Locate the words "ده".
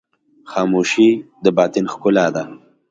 2.35-2.43